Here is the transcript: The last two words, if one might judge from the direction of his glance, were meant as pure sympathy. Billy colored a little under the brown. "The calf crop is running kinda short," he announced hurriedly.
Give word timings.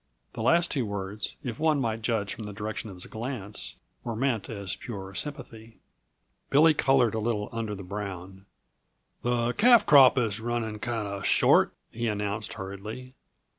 The 0.33 0.41
last 0.41 0.71
two 0.71 0.83
words, 0.83 1.37
if 1.43 1.59
one 1.59 1.79
might 1.79 2.01
judge 2.01 2.33
from 2.33 2.45
the 2.45 2.53
direction 2.53 2.89
of 2.89 2.95
his 2.95 3.05
glance, 3.05 3.75
were 4.03 4.15
meant 4.15 4.49
as 4.49 4.75
pure 4.75 5.13
sympathy. 5.13 5.77
Billy 6.49 6.73
colored 6.73 7.13
a 7.13 7.19
little 7.19 7.49
under 7.51 7.75
the 7.75 7.83
brown. 7.83 8.47
"The 9.21 9.53
calf 9.53 9.85
crop 9.85 10.17
is 10.17 10.39
running 10.39 10.79
kinda 10.79 11.21
short," 11.23 11.75
he 11.91 12.07
announced 12.07 12.53
hurriedly. 12.53 13.13